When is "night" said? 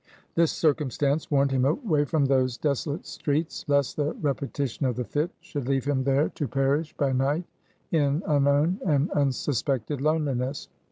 7.13-7.43